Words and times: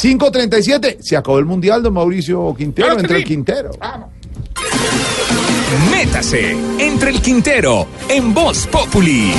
5.37. 0.00 0.98
Se 1.00 1.16
acabó 1.16 1.40
el 1.40 1.44
mundial, 1.44 1.82
don 1.82 1.94
Mauricio 1.94 2.54
Quintero. 2.56 2.86
Claro 2.86 3.00
entre 3.00 3.16
el. 3.18 3.24
Quintero. 3.24 3.70
Métase 5.90 6.56
entre 6.78 7.10
el 7.10 7.20
Quintero 7.20 7.86
en 8.08 8.32
Voz 8.32 8.68
Populi. 8.68 9.32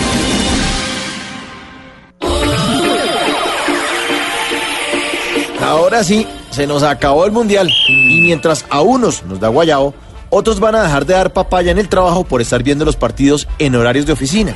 Ahora 5.62 6.04
sí, 6.04 6.28
se 6.51 6.67
nos 6.67 6.83
acabó 6.83 7.26
el 7.26 7.31
mundial. 7.31 7.71
Y 7.87 8.21
mientras 8.21 8.65
a 8.69 8.81
unos 8.81 9.23
nos 9.23 9.39
da 9.39 9.47
guayao, 9.47 9.94
otros 10.29 10.60
van 10.60 10.76
a 10.76 10.83
dejar 10.83 11.05
de 11.05 11.13
dar 11.13 11.31
papaya 11.31 11.71
en 11.71 11.79
el 11.79 11.87
trabajo 11.87 12.26
por 12.26 12.41
estar 12.41 12.63
viendo 12.63 12.83
los 12.83 12.97
partidos 12.97 13.47
en 13.60 13.76
horarios 13.76 14.05
de 14.05 14.12
oficina. 14.12 14.55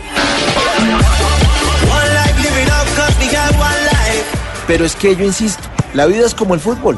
Pero 4.67 4.85
es 4.85 4.95
que 4.95 5.15
yo 5.15 5.25
insisto, 5.25 5.63
la 5.93 6.05
vida 6.05 6.25
es 6.25 6.33
como 6.33 6.53
el 6.53 6.59
fútbol. 6.59 6.97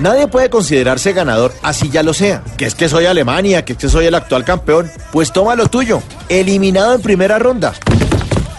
Nadie 0.00 0.26
puede 0.26 0.48
considerarse 0.48 1.12
ganador 1.12 1.52
así 1.62 1.90
ya 1.90 2.02
lo 2.02 2.14
sea. 2.14 2.42
Que 2.56 2.66
es 2.66 2.74
que 2.74 2.88
soy 2.88 3.06
Alemania, 3.06 3.64
que 3.64 3.74
es 3.74 3.78
que 3.78 3.88
soy 3.88 4.06
el 4.06 4.14
actual 4.14 4.44
campeón. 4.44 4.90
Pues 5.12 5.32
toma 5.32 5.54
lo 5.54 5.68
tuyo, 5.68 6.02
eliminado 6.28 6.94
en 6.94 7.02
primera 7.02 7.38
ronda. 7.38 7.74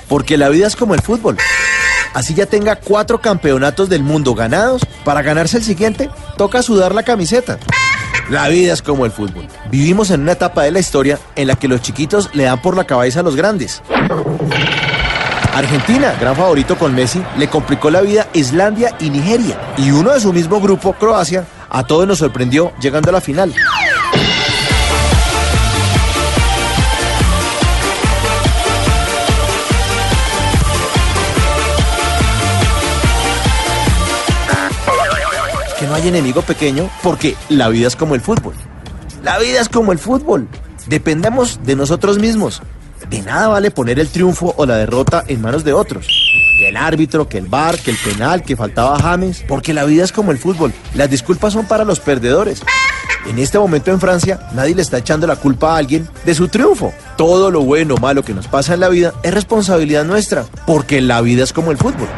Porque 0.07 0.37
la 0.37 0.49
vida 0.49 0.67
es 0.67 0.75
como 0.75 0.93
el 0.93 1.01
fútbol. 1.01 1.37
Así 2.13 2.35
ya 2.35 2.45
tenga 2.45 2.75
cuatro 2.75 3.19
campeonatos 3.19 3.89
del 3.89 4.03
mundo 4.03 4.35
ganados, 4.35 4.83
para 5.03 5.23
ganarse 5.23 5.57
el 5.57 5.63
siguiente, 5.63 6.11
toca 6.37 6.61
sudar 6.61 6.93
la 6.93 7.01
camiseta. 7.01 7.57
La 8.29 8.47
vida 8.49 8.73
es 8.73 8.83
como 8.83 9.05
el 9.05 9.11
fútbol. 9.11 9.47
Vivimos 9.71 10.11
en 10.11 10.21
una 10.21 10.33
etapa 10.33 10.63
de 10.63 10.71
la 10.71 10.79
historia 10.79 11.19
en 11.35 11.47
la 11.47 11.55
que 11.55 11.67
los 11.67 11.81
chiquitos 11.81 12.29
le 12.33 12.43
dan 12.43 12.61
por 12.61 12.77
la 12.77 12.85
cabeza 12.85 13.21
a 13.21 13.23
los 13.23 13.35
grandes. 13.35 13.81
Argentina, 15.53 16.15
gran 16.19 16.35
favorito 16.35 16.75
con 16.79 16.95
Messi, 16.95 17.23
le 17.37 17.47
complicó 17.47 17.91
la 17.91 18.01
vida 18.01 18.27
Islandia 18.33 18.95
y 18.99 19.11
Nigeria. 19.11 19.59
Y 19.77 19.91
uno 19.91 20.11
de 20.11 20.19
su 20.19 20.33
mismo 20.33 20.59
grupo, 20.59 20.93
Croacia, 20.93 21.45
a 21.69 21.83
todos 21.83 22.07
nos 22.07 22.17
sorprendió 22.17 22.73
llegando 22.81 23.09
a 23.11 23.13
la 23.13 23.21
final. 23.21 23.53
Que 35.79 35.85
no 35.85 35.93
hay 35.93 36.07
enemigo 36.07 36.41
pequeño 36.41 36.89
porque 37.03 37.35
la 37.49 37.69
vida 37.69 37.87
es 37.87 37.95
como 37.95 38.15
el 38.15 38.21
fútbol. 38.21 38.55
La 39.21 39.37
vida 39.37 39.61
es 39.61 39.69
como 39.69 39.91
el 39.91 39.99
fútbol. 39.99 40.47
Dependemos 40.87 41.59
de 41.63 41.75
nosotros 41.75 42.17
mismos. 42.17 42.63
De 43.09 43.21
nada 43.21 43.47
vale 43.47 43.71
poner 43.71 43.99
el 43.99 44.09
triunfo 44.09 44.53
o 44.57 44.65
la 44.65 44.77
derrota 44.77 45.23
en 45.27 45.41
manos 45.41 45.63
de 45.63 45.73
otros. 45.73 46.07
Que 46.57 46.69
el 46.69 46.77
árbitro, 46.77 47.27
que 47.27 47.37
el 47.37 47.47
bar, 47.47 47.77
que 47.79 47.91
el 47.91 47.97
penal, 47.97 48.43
que 48.43 48.55
faltaba 48.55 48.99
James. 48.99 49.43
Porque 49.47 49.73
la 49.73 49.85
vida 49.85 50.03
es 50.03 50.11
como 50.11 50.31
el 50.31 50.37
fútbol. 50.37 50.73
Las 50.95 51.09
disculpas 51.09 51.53
son 51.53 51.65
para 51.65 51.83
los 51.83 51.99
perdedores. 51.99 52.61
En 53.25 53.39
este 53.39 53.57
momento 53.57 53.91
en 53.91 53.99
Francia, 53.99 54.39
nadie 54.53 54.75
le 54.75 54.81
está 54.81 54.97
echando 54.97 55.27
la 55.27 55.37
culpa 55.37 55.73
a 55.73 55.77
alguien 55.77 56.07
de 56.25 56.35
su 56.35 56.47
triunfo. 56.49 56.93
Todo 57.17 57.51
lo 57.51 57.61
bueno 57.61 57.95
o 57.95 57.97
malo 57.97 58.23
que 58.23 58.33
nos 58.33 58.47
pasa 58.47 58.73
en 58.73 58.81
la 58.81 58.89
vida 58.89 59.13
es 59.23 59.33
responsabilidad 59.33 60.03
nuestra. 60.03 60.45
Porque 60.65 61.01
la 61.01 61.21
vida 61.21 61.43
es 61.43 61.53
como 61.53 61.71
el 61.71 61.77
fútbol. 61.77 62.09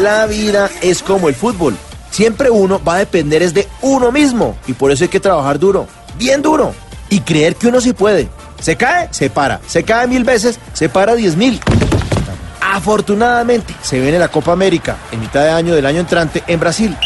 La 0.00 0.24
vida 0.24 0.70
es 0.80 1.02
como 1.02 1.28
el 1.28 1.34
fútbol. 1.34 1.76
Siempre 2.10 2.48
uno 2.48 2.82
va 2.82 2.94
a 2.94 2.98
depender 3.00 3.42
es 3.42 3.52
de 3.52 3.68
uno 3.82 4.10
mismo. 4.10 4.56
Y 4.66 4.72
por 4.72 4.90
eso 4.90 5.04
hay 5.04 5.10
que 5.10 5.20
trabajar 5.20 5.58
duro, 5.58 5.86
bien 6.16 6.40
duro. 6.40 6.74
Y 7.10 7.20
creer 7.20 7.54
que 7.54 7.66
uno 7.66 7.82
sí 7.82 7.92
puede. 7.92 8.30
Se 8.60 8.76
cae, 8.76 9.08
se 9.10 9.28
para. 9.28 9.60
Se 9.66 9.82
cae 9.82 10.06
mil 10.06 10.24
veces, 10.24 10.58
se 10.72 10.88
para 10.88 11.14
diez 11.14 11.36
mil. 11.36 11.60
Afortunadamente, 12.62 13.74
se 13.82 14.00
viene 14.00 14.18
la 14.18 14.28
Copa 14.28 14.52
América 14.52 14.96
en 15.12 15.20
mitad 15.20 15.42
de 15.42 15.50
año 15.50 15.74
del 15.74 15.84
año 15.84 16.00
entrante 16.00 16.42
en 16.46 16.60
Brasil. 16.60 16.96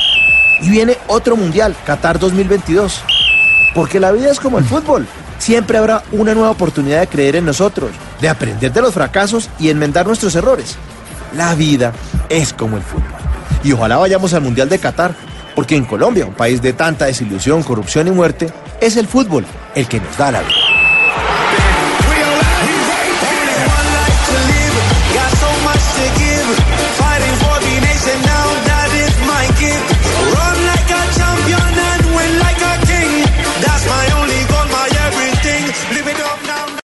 Y 0.60 0.70
viene 0.70 0.96
otro 1.08 1.36
mundial, 1.36 1.74
Qatar 1.84 2.20
2022. 2.20 3.00
Porque 3.74 3.98
la 3.98 4.12
vida 4.12 4.30
es 4.30 4.38
como 4.38 4.58
el 4.58 4.64
fútbol. 4.64 5.04
Siempre 5.38 5.78
habrá 5.78 6.04
una 6.12 6.32
nueva 6.32 6.50
oportunidad 6.50 7.00
de 7.00 7.08
creer 7.08 7.34
en 7.34 7.44
nosotros, 7.44 7.90
de 8.20 8.28
aprender 8.28 8.72
de 8.72 8.82
los 8.82 8.94
fracasos 8.94 9.50
y 9.58 9.70
enmendar 9.70 10.06
nuestros 10.06 10.36
errores. 10.36 10.76
La 11.36 11.56
vida 11.56 11.92
es 12.28 12.52
como 12.52 12.76
el 12.76 12.82
fútbol. 12.82 13.04
Y 13.62 13.72
ojalá 13.72 13.96
vayamos 13.96 14.34
al 14.34 14.42
Mundial 14.42 14.68
de 14.68 14.78
Qatar, 14.78 15.14
porque 15.54 15.76
en 15.76 15.84
Colombia, 15.84 16.26
un 16.26 16.34
país 16.34 16.60
de 16.60 16.72
tanta 16.72 17.06
desilusión, 17.06 17.62
corrupción 17.62 18.08
y 18.08 18.10
muerte, 18.10 18.52
es 18.80 18.96
el 18.96 19.06
fútbol 19.06 19.44
el 19.74 19.86
que 19.86 20.00
nos 20.00 20.16
da 20.16 20.30
la 20.32 20.40
vida. 20.40 20.63